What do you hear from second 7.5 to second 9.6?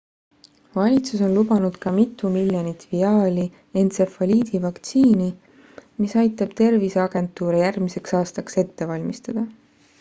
järgmiseks aastaks ette valmistada